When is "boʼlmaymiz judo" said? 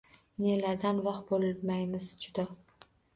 1.31-2.47